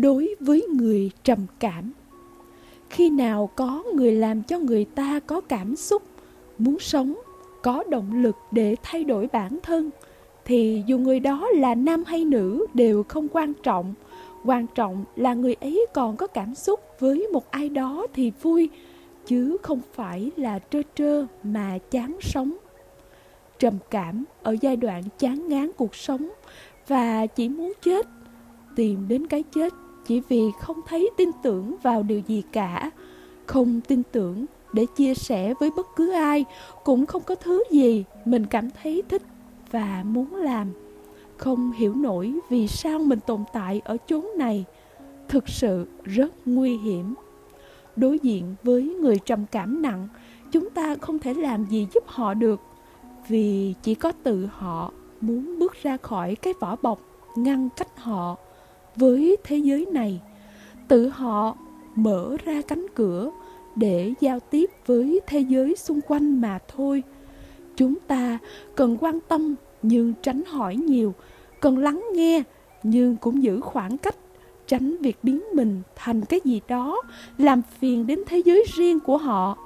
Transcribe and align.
đối 0.00 0.34
với 0.40 0.66
người 0.66 1.10
trầm 1.24 1.38
cảm. 1.58 1.92
Khi 2.90 3.10
nào 3.10 3.50
có 3.56 3.84
người 3.94 4.12
làm 4.12 4.42
cho 4.42 4.58
người 4.58 4.84
ta 4.84 5.20
có 5.26 5.40
cảm 5.40 5.76
xúc, 5.76 6.02
muốn 6.58 6.78
sống, 6.78 7.14
có 7.62 7.84
động 7.88 8.22
lực 8.22 8.36
để 8.50 8.76
thay 8.82 9.04
đổi 9.04 9.28
bản 9.32 9.58
thân, 9.62 9.90
thì 10.44 10.82
dù 10.86 10.98
người 10.98 11.20
đó 11.20 11.48
là 11.54 11.74
nam 11.74 12.04
hay 12.06 12.24
nữ 12.24 12.66
đều 12.74 13.02
không 13.02 13.28
quan 13.28 13.54
trọng. 13.54 13.94
Quan 14.44 14.66
trọng 14.74 15.04
là 15.16 15.34
người 15.34 15.54
ấy 15.54 15.86
còn 15.94 16.16
có 16.16 16.26
cảm 16.26 16.54
xúc 16.54 16.80
với 16.98 17.26
một 17.32 17.50
ai 17.50 17.68
đó 17.68 18.06
thì 18.14 18.32
vui, 18.42 18.68
chứ 19.26 19.56
không 19.62 19.80
phải 19.94 20.30
là 20.36 20.58
trơ 20.58 20.82
trơ 20.94 21.26
mà 21.42 21.78
chán 21.90 22.16
sống. 22.20 22.56
Trầm 23.58 23.74
cảm 23.90 24.24
ở 24.42 24.56
giai 24.60 24.76
đoạn 24.76 25.02
chán 25.18 25.48
ngán 25.48 25.70
cuộc 25.76 25.94
sống 25.94 26.30
và 26.88 27.26
chỉ 27.26 27.48
muốn 27.48 27.72
chết, 27.82 28.06
tìm 28.76 29.08
đến 29.08 29.26
cái 29.26 29.42
chết 29.42 29.74
chỉ 30.08 30.20
vì 30.28 30.50
không 30.60 30.80
thấy 30.86 31.10
tin 31.16 31.30
tưởng 31.42 31.76
vào 31.82 32.02
điều 32.02 32.20
gì 32.28 32.42
cả, 32.52 32.90
không 33.46 33.80
tin 33.80 34.02
tưởng 34.12 34.44
để 34.72 34.86
chia 34.96 35.14
sẻ 35.14 35.54
với 35.60 35.70
bất 35.76 35.86
cứ 35.96 36.12
ai, 36.12 36.44
cũng 36.84 37.06
không 37.06 37.22
có 37.22 37.34
thứ 37.34 37.64
gì 37.70 38.04
mình 38.24 38.46
cảm 38.46 38.68
thấy 38.82 39.02
thích 39.08 39.22
và 39.70 40.04
muốn 40.06 40.34
làm. 40.34 40.68
Không 41.36 41.72
hiểu 41.72 41.94
nổi 41.94 42.34
vì 42.48 42.68
sao 42.68 42.98
mình 42.98 43.18
tồn 43.26 43.44
tại 43.52 43.80
ở 43.84 43.96
chốn 44.06 44.26
này, 44.36 44.64
thực 45.28 45.48
sự 45.48 45.86
rất 46.04 46.32
nguy 46.46 46.76
hiểm. 46.76 47.14
Đối 47.96 48.18
diện 48.18 48.54
với 48.62 48.82
người 48.82 49.18
trầm 49.24 49.46
cảm 49.50 49.82
nặng, 49.82 50.08
chúng 50.52 50.70
ta 50.70 50.96
không 51.00 51.18
thể 51.18 51.34
làm 51.34 51.64
gì 51.64 51.86
giúp 51.94 52.04
họ 52.06 52.34
được, 52.34 52.60
vì 53.28 53.74
chỉ 53.82 53.94
có 53.94 54.12
tự 54.22 54.48
họ 54.52 54.92
muốn 55.20 55.58
bước 55.58 55.72
ra 55.82 55.96
khỏi 55.96 56.34
cái 56.34 56.54
vỏ 56.60 56.76
bọc 56.82 57.00
ngăn 57.36 57.68
cách 57.76 57.98
họ 58.00 58.36
với 58.96 59.36
thế 59.44 59.56
giới 59.56 59.86
này, 59.86 60.20
tự 60.88 61.08
họ 61.08 61.56
mở 61.94 62.36
ra 62.44 62.62
cánh 62.68 62.86
cửa 62.94 63.30
để 63.76 64.12
giao 64.20 64.40
tiếp 64.40 64.70
với 64.86 65.20
thế 65.26 65.40
giới 65.40 65.76
xung 65.76 66.00
quanh 66.00 66.40
mà 66.40 66.58
thôi. 66.76 67.02
Chúng 67.76 67.94
ta 68.06 68.38
cần 68.74 68.96
quan 69.00 69.18
tâm 69.28 69.54
nhưng 69.82 70.14
tránh 70.22 70.44
hỏi 70.44 70.76
nhiều, 70.76 71.14
cần 71.60 71.78
lắng 71.78 72.04
nghe 72.12 72.42
nhưng 72.82 73.16
cũng 73.16 73.42
giữ 73.42 73.60
khoảng 73.60 73.98
cách, 73.98 74.16
tránh 74.66 74.96
việc 75.00 75.16
biến 75.22 75.42
mình 75.54 75.82
thành 75.96 76.24
cái 76.24 76.40
gì 76.44 76.60
đó 76.68 77.02
làm 77.38 77.62
phiền 77.78 78.06
đến 78.06 78.20
thế 78.26 78.42
giới 78.44 78.64
riêng 78.74 79.00
của 79.00 79.16
họ. 79.16 79.58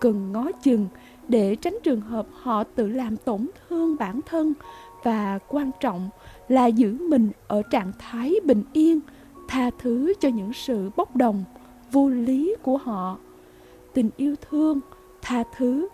Cần 0.00 0.32
ngó 0.32 0.52
chừng 0.62 0.86
để 1.28 1.56
tránh 1.56 1.78
trường 1.82 2.00
hợp 2.00 2.26
họ 2.32 2.64
tự 2.64 2.88
làm 2.88 3.16
tổn 3.16 3.46
thương 3.68 3.96
bản 3.98 4.20
thân 4.26 4.54
và 5.02 5.38
quan 5.48 5.70
trọng 5.80 6.08
là 6.48 6.66
giữ 6.66 6.96
mình 7.08 7.30
ở 7.48 7.62
trạng 7.70 7.92
thái 7.98 8.34
bình 8.44 8.62
yên, 8.72 9.00
tha 9.48 9.70
thứ 9.78 10.12
cho 10.20 10.28
những 10.28 10.52
sự 10.52 10.90
bốc 10.96 11.16
đồng, 11.16 11.44
vô 11.92 12.08
lý 12.08 12.54
của 12.62 12.76
họ. 12.76 13.18
Tình 13.94 14.10
yêu 14.16 14.34
thương, 14.50 14.80
tha 15.22 15.44
thứ 15.56 15.88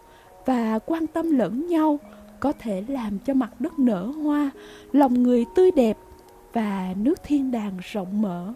và 0.46 0.78
quan 0.78 1.06
tâm 1.06 1.30
lẫn 1.30 1.66
nhau 1.66 1.98
có 2.40 2.52
thể 2.58 2.84
làm 2.88 3.18
cho 3.18 3.34
mặt 3.34 3.60
đất 3.60 3.78
nở 3.78 4.04
hoa, 4.04 4.50
lòng 4.92 5.22
người 5.22 5.44
tươi 5.54 5.70
đẹp 5.70 5.98
và 6.52 6.94
nước 6.96 7.22
thiên 7.22 7.50
đàng 7.50 7.78
rộng 7.92 8.22
mở. 8.22 8.54